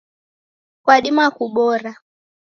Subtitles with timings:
[0.83, 1.91] Kwadima kubora